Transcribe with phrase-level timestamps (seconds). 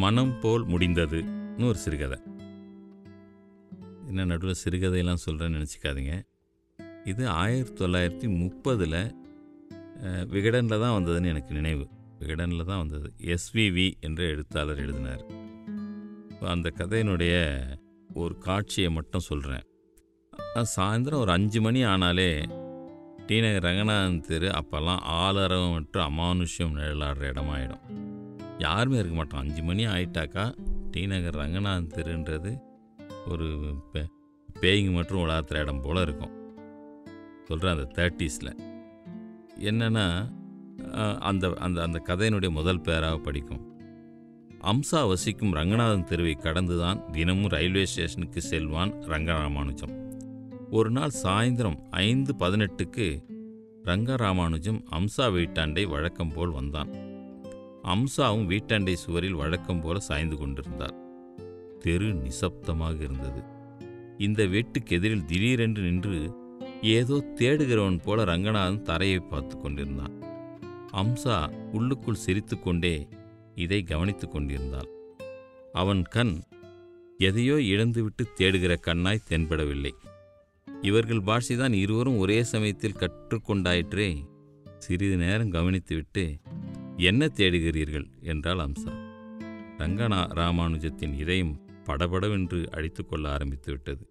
[0.00, 2.18] மனம் போல் முடிந்ததுன்னு ஒரு சிறுகதை.
[4.08, 6.14] என்ன நடுவில் சிறுகதையெல்லாம் சொல்கிறேன்னு நினச்சிக்காதீங்க.
[7.04, 8.96] இது ஆயிரத்தி தொள்ளாயிரத்தி முப்பதில்
[10.32, 11.84] விகடனில் தான் வந்ததுன்னு எனக்கு நினைவு.
[12.20, 13.08] விகடனில் தான் வந்தது.
[13.34, 15.24] எஸ்விவி என்ற எழுத்தாளர் எழுதினார்.
[16.54, 17.34] அந்த கதையினுடைய
[18.14, 19.66] ஒரு காட்சியை மட்டும் சொல்கிறேன்
[20.76, 22.30] சாயந்தரம் ஒரு அஞ்சு மணி ஆனாலே
[23.26, 27.84] டி நகர் ரங்கநாதன் தெரு அப்போல்லாம் ஆலரவம் மற்றும் அமானுஷ்யம் நிழலாடுற இடமாயிடும்.
[28.62, 29.40] யாருமே இருக்க மாட்டோம்.
[29.40, 30.54] அஞ்சு மணி ஆயிட்டாக்கா
[30.90, 32.58] டி நகர் ரங்கநாதன் தெருன்றது
[33.26, 34.08] ஒரு பே-
[34.60, 36.30] பேய்ங்க மற்றும் உலாத்துற இடம் போல் இருக்கும்.
[37.44, 38.58] சொல்கிறேன் அந்த தேர்ட்டிஸில்
[39.58, 40.32] என்னென்னா
[41.18, 43.80] அந்த அந்த அந்த கதையினுடைய முதல் பேராக படிக்கும்.
[44.62, 50.20] அம்சா வசிக்கும் ரங்கநாதன் தெருவை கடந்துதான் தினமும் ரயில்வே ஸ்டேஷனுக்கு செல்வான் ரங்கராமானுஜம்.
[50.70, 53.22] ஒரு நாள் சாயந்தரம் ஐந்து பதினெட்டுக்கு
[53.84, 57.11] ரங்கராமானுஜம் அம்சா வீட்டாண்டை வழக்கம் போல் வந்தான்.
[57.82, 60.94] அம்சாவும் வீட்டாண்டை சுவரில் வழக்கம் போல சாய்ந்து கொண்டிருந்தார்.
[61.78, 63.42] தெரு நிசப்தமாக இருந்தது.
[64.18, 66.18] இந்த வீட்டுக்கு எதிரில் திடீரென்று நின்று
[66.82, 70.14] ஏதோ தேடுகிறவன் போல ரங்கநாதன் தரையை பார்த்து கொண்டிருந்தான்.
[70.92, 71.36] அம்சா
[71.72, 73.08] உள்ளுக்குள் சிரித்துக்கொண்டே
[73.54, 74.88] இதை கவனித்துக் கொண்டிருந்தாள்.
[75.72, 76.42] அவன் கண்
[77.18, 79.92] எதையோ இழந்துவிட்டு தேடுகிற கண்ணாய் தென்படவில்லை.
[80.82, 84.24] இவர்கள் பாஷைதான் இருவரும் ஒரே சமயத்தில் கற்றுக்கொண்டாயிற்றே
[84.78, 86.24] சிறிது நேரம் கவனித்துவிட்டு
[86.96, 88.06] என்ன தேடுகிறீர்கள்?
[88.20, 88.92] என்றாள் அம்சா.
[89.78, 94.06] ரங்கனா ராமானுஜத்தின் இதயம் படபடவென்று அடித்துக்கொள்ள ஆரம்பித்து விட்டது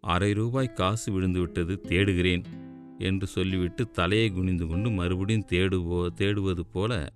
[0.00, 2.44] அரை ரூபாய் காசு விழுந்துவிட்டது தேடுகிறேன்
[2.98, 7.12] என்று சொல்லிவிட்டு தலையை குனிந்து கொண்டு மறுபடியும் தேடுவோ தேடுவது போல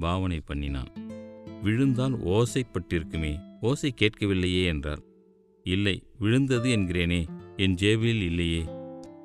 [0.00, 0.92] பாவனை பண்ணினான்.
[1.62, 5.02] விழுந்தால் ஓசைப்பட்டிருக்குமே ஓசை கேட்கவில்லையே என்றார்
[5.62, 8.64] இல்லை விழுந்தது என்கிறேனே என் ஜேபியில் இல்லையே.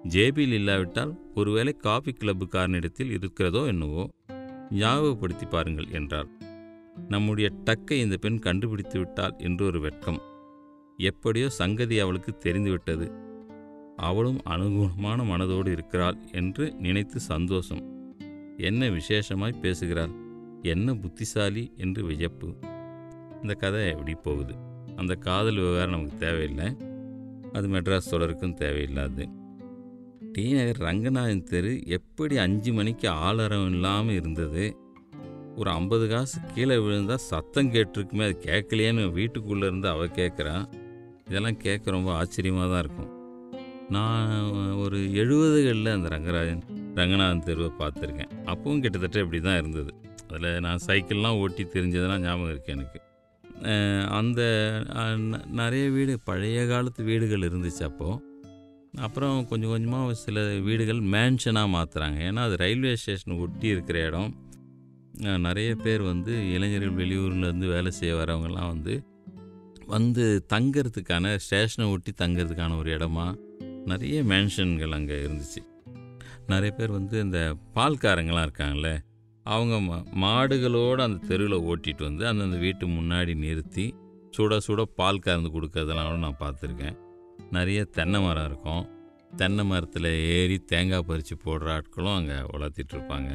[0.09, 4.09] ஜேபியில் இல்லாவிட்டால் ஒருவேளை காஃபி கிளப்புக்காரனிடத்தில் இருக்கிறதோ என்னவோ.
[4.72, 6.27] ஞாபகப்படுத்தி பாருங்கள் என்றார்.
[7.09, 10.22] நம்முடைய டக்கை இந்த பெண் கண்டுபிடித்து விட்டாள் என்று ஒரு வெட்கம்.
[10.97, 13.12] எப்படியோ சங்கதி அவளுக்கு தெரிந்துவிட்டது.
[13.97, 17.84] அவளும் அனுகூலமான மனதோடு இருக்கிறாள் என்று நினைத்து சந்தோஷம்.
[18.57, 20.09] என்ன விசேஷமாய் பேசுகிறாள்?
[20.62, 22.56] என்ன புத்திசாலி என்று வியப்பு.
[23.41, 24.53] இந்த கதை எப்படி போகுது?
[24.96, 26.78] அந்த காதல் விவகாரம் நமக்கு தேவையில்லை.
[27.53, 29.29] அது மெட்ராஸ் தொடருக்கும் தேவையில்லாது.
[30.36, 34.64] டி நகர் ரங்கநாதன் தெரு எப்படி அஞ்சு மணிக்கு ஆளரம் இல்லாமல் இருந்தது?
[35.59, 40.64] ஒரு ஐம்பது காசு கீழே விழுந்தா சத்தம் கேட்டிருக்குமே அது கேட்கலையேன்னு வீட்டுக்குள்ளே இருந்து அவள் கேட்குறான்
[41.28, 43.12] இதெல்லாம் கேட்க ரொம்ப ஆச்சரியமாக தான் இருக்கும்.
[43.96, 44.31] நான்
[44.84, 46.64] ஒரு எழுபதுகளில் அந்த ரங்கராஜன்
[47.02, 48.34] ரங்கநாதன் தெருவை பார்த்துருக்கேன்.
[48.52, 49.91] அப்பவும் கிட்டத்தட்ட இப்படி தான் இருந்தது.
[50.31, 53.00] அதில் நான் சைக்கிள்லாம் ஓட்டி தெரிஞ்சதெல்லாம் ஞாபகம் இருக்குது எனக்கு.
[54.20, 54.41] அந்த
[55.62, 58.30] நிறைய வீடு பழைய காலத்து வீடுகள் இருந்துச்சு அப்போது
[58.97, 64.35] அப்புறம் கொஞ்சம் கொஞ்சமாக சில வீடுகள் மேன்ஷனாக மாற்றுறாங்க ஏன்னா அது ரயில்வே ஸ்டேஷன் ஒட்டி இருக்கிற இடம்.
[65.38, 69.03] நிறைய பேர் வந்து இளைஞர்கள் வெளியூர்லேருந்து வேலை செய்ய வரவங்கெல்லாம் வந்து
[69.85, 73.35] வந்து தங்கிறதுக்கான ஸ்டேஷனை ஒட்டி தங்கிறதுக்கான ஒரு இடமா
[73.85, 75.62] நிறைய மேன்ஷன்கள் அங்கே இருந்துச்சு.
[76.47, 79.00] நிறைய பேர் வந்து இந்த பால்காரங்களாம் இருக்காங்களே
[79.44, 83.96] அவங்க மா- மாடுகளோடு அந்த தெருவில் ஓட்டிகிட்டு வந்து அந்தந்த வீட்டு முன்னாடி நிறுத்தி
[84.38, 86.97] சுட சுட பால் கறந்து கொடுக்கறதெல்லாம் கூட நான் பார்த்துருக்கேன்.
[87.57, 88.84] நிறைய தென்னை மரம் இருக்கும்.
[89.39, 93.31] தென்னை மரத்தில் ஏறி தேங்காய் பறித்து போடுற ஆட்களும் அங்கே வளர்த்திட்டு இருப்பாங்க.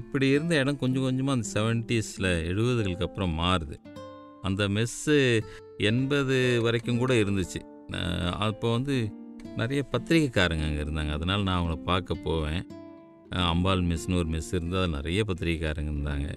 [0.00, 3.76] இப்படி இருந்த இடம் கொஞ்சம் கொஞ்சமாக அந்த செவன்ட்டீஸில் எழுபதுகளுக்கு அப்புறம் மாறுது.
[4.48, 5.16] அந்த மெஸ்ஸு
[5.90, 7.60] எண்பது வரைக்கும் கூட இருந்துச்சு.
[8.46, 8.94] அப்போ வந்து
[9.60, 11.12] நிறைய பத்திரிக்கைக்காரங்க அங்கே இருந்தாங்க.
[11.18, 12.62] அதனால் நான் அவங்கள பார்க்க போவேன்.
[13.52, 16.30] அம்பாள் மெஸ்ஸுன்னு ஒரு மெஸ் இருந்தால் நிறைய பத்திரிக்கைக்காரங்க இருந்தாங்க.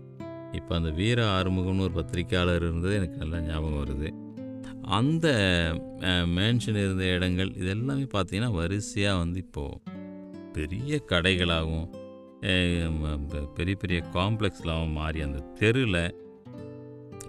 [0.59, 2.93] இப்போ அந்த வீர ஆறுமுகம்னு ஒரு பத்திரிக்கையாளர் இருந்தது.
[2.99, 4.09] எனக்கு நல்லா ஞாபகம் வருது.
[4.87, 5.27] அந்த
[6.25, 9.79] மேன்ஷன் இருந்த இடங்கள் இதெல்லாமே பார்த்தீங்கன்னா வரிசையாக வந்து இப்போது
[10.53, 11.87] பெரிய கடைகளாகவும்
[13.55, 16.03] பெரிய பெரிய காம்ப்ளெக்ஸ்லாகவும் மாறி அந்த தெருவில்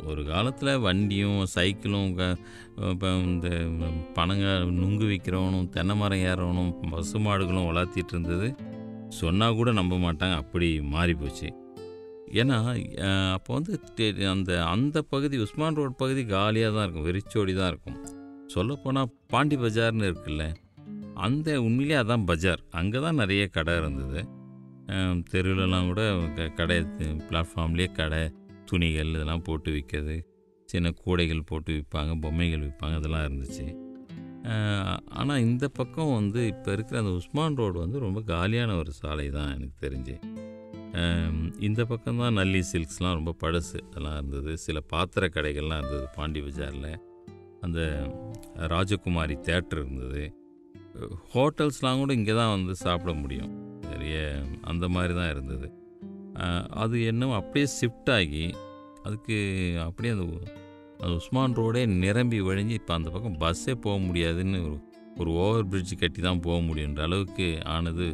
[0.07, 2.37] ஒரு காலத்தில் வண்டியும் சைக்கிளும் க-
[2.91, 3.49] இப்போ இந்த
[4.15, 8.49] பணங்க நுங்கு விற்கிறவனும் தென்னை மரம் ஏறவனும் பசு மாடுகளும் வளர்த்திட்டு இருந்தது.
[9.09, 10.35] சொன்னால் கூட நம்ப மாட்டாங்க.
[10.37, 11.49] அப்படி மாறி போச்சு
[12.33, 12.57] ஏன்னா
[13.33, 17.99] அப்போ வந்து அந்த அந்த பகுதி உஸ்மான் ரோட் பகுதி காலியாக தான் இருக்கும் வெறிச்சோடி தான் இருக்கும்.
[18.47, 20.55] சொல்லப்போனால் பாண்டி பஜார்னு இருக்குல்ல
[21.15, 22.61] அந்த உண்மையிலே அதான் பஜார்.
[22.71, 24.29] அங்கே தான் நிறைய கடை இருந்தது.
[25.33, 26.03] தெருவிலலாம் கூட
[26.37, 26.79] க- கடை
[27.29, 28.33] பிளாட்ஃபார்ம்லேயே கடை
[28.65, 30.17] துணிகள் இதெல்லாம் போட்டு விற்கிறது.
[30.65, 33.67] சின்ன கூடைகள் போட்டு விற்பாங்க பொம்மைகள் விற்பாங்க இதெல்லாம் இருந்துச்சு.
[35.09, 39.55] ஆனால் இந்த பக்கம் வந்து இப்போ இருக்கிற அந்த உஸ்மான் ரோடு வந்து ரொம்ப காலியான ஒரு சாலை தான்
[39.55, 40.36] எனக்கு தெரிஞ்சு.
[41.61, 44.53] இந்த பக்கம் தான் நல்லி சில்க்ஸ்லாம் ரொம்ப பழசு அதெல்லாம் இருந்தது.
[44.57, 46.93] சில பாத்திர கடைகள்லாம் இருந்தது பாண்டி பஜாரில்.
[47.61, 47.81] அந்த
[48.75, 50.25] ராஜகுமாரி தேட்டர் இருந்தது.
[51.33, 53.53] ஹோட்டல்ஸ்லாம் கூட இங்கே தான் வந்து சாப்பிட முடியும்.
[53.91, 54.19] நிறைய
[54.63, 55.69] அந்த மாதிரி தான் இருந்தது.
[56.75, 58.47] அது என்னமோ அப்படியே ஷிஃப்ட் ஆகி
[59.05, 59.37] அதுக்கு
[59.89, 60.25] அப்படியே அந்த
[61.01, 64.77] அந்த உஸ்மான் ரோடே நிரம்பி வழிஞ்சு இப்போ அந்த பக்கம் பஸ்ஸே போக முடியாதுன்னு ஒரு
[65.19, 68.07] ஒரு ஓவர் பிரிட்ஜ் கட்டி தான் போக முடியுன்ற அளவுக்கு ஆனது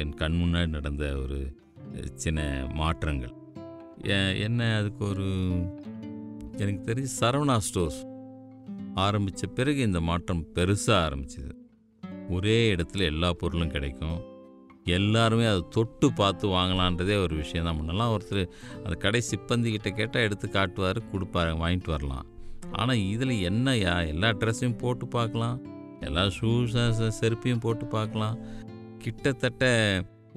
[0.00, 1.38] என் கண் முன்னாடி நடந்த ஒரு
[2.24, 2.40] சின்ன
[2.80, 3.34] மாற்றங்கள்.
[4.46, 5.26] என்ன அதுக்கு ஒரு
[6.62, 8.00] எனக்கு தெரிஞ்சு சரவணா ஸ்டோர்ஸ்
[9.04, 11.52] ஆரம்பித்த பிறகு இந்த மாற்றம் பெருசாக ஆரம்பிச்சிது.
[12.28, 14.18] ஒரே இடத்துல எல்லா பொருளும் கிடைக்கும்.
[14.96, 17.78] எல்லாருமே அதை தொட்டு பார்த்து வாங்கலான்றதே ஒரு விஷயம் தான்.
[17.78, 18.42] முன்னெல்லாம் ஒருத்தர்
[18.84, 22.26] அந்த கடை சிப்பந்திக்கிட்ட கேட்டால் எடுத்து காட்டுவார் கொடுப்பாரு வாங்கிட்டு வரலாம்.
[22.72, 23.94] ஆனால் இதில் என்னையா?
[24.12, 25.58] எல்லா ட்ரெஸ்ஸையும் போட்டு பார்க்கலாம்.
[26.00, 26.50] எல்லா ஷூ
[27.20, 28.38] செருப்பையும் போட்டு பார்க்கலாம்.
[28.98, 29.64] கிட்டத்தட்ட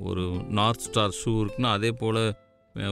[0.01, 2.33] ஒரு நார்த் ஸ்டார் ஷூ இருக்குன்னா அதே போல்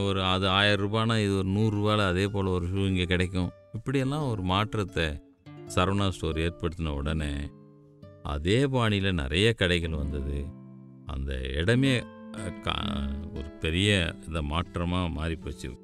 [0.06, 3.52] ஒரு அது ஆயிரம் ரூபானா இது ஒரு நூறுரூவாவில் அதே போல் ஒரு ஷூ இங்கே கிடைக்கும்.
[3.74, 5.06] இப்படியெல்லாம் ஒரு மாற்றத்தை
[5.76, 7.32] சரவணா ஸ்டோர் ஏற்படுத்தின உடனே
[8.24, 10.46] அதே பாணியில் நிறைய கடைகள் வந்தது.
[11.06, 15.78] அந்த இடமே கா- ஒரு பெரிய இதை மாற்றமாக மாறி போச்சு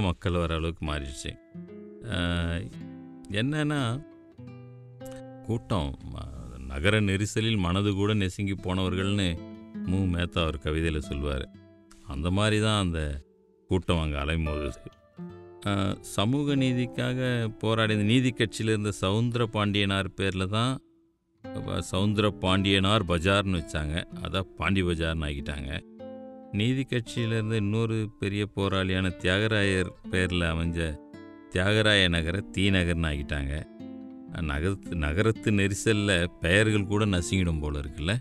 [0.00, 1.36] மக்கள் வர அளவுக்கு மாறிடுச்சு.
[2.02, 2.62] என்னென்னா
[3.30, 4.06] என்னன்னா
[5.42, 6.35] கூட்டம் ம-
[6.70, 9.28] நகர நெரிசலில் மனது கூட நெசுங்கி போனவர்கள்னு
[9.90, 9.98] மு.
[10.14, 11.46] மேத்தா அவர் கவிதையில் சொல்லுவார்
[12.14, 13.00] அந்த மாதிரி தான் அந்த
[13.70, 14.90] கூட்டம் அங்கே அலைமோதுது.
[16.16, 17.20] சமூக நீதிக்காக
[17.62, 20.74] போராடிய இந்த நீதி கட்சியில் இருந்த சவுந்தர பாண்டியனார் பேரில் தான்
[21.90, 23.94] சவுந்தர பாண்டியனார் பஜார்னு வச்சாங்க.
[24.24, 25.70] அதான் பாண்டி பஜார்னு ஆக்கிட்டாங்க.
[26.60, 30.78] நீதி கட்சியிலேருந்து இன்னொரு பெரிய போராளியான தியாகராயர் பேரில் அமைஞ்ச
[31.54, 33.54] தியாகராய நகரை தீ நகர்னு ஆக்கிட்டாங்க.
[34.40, 38.18] நகரத்து நகரத்து நெரிசலில் பெயர்கள் கூட நசுங்கிடும் போல இருக்குல்ல?